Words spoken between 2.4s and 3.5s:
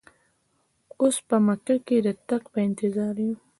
په انتظار یو.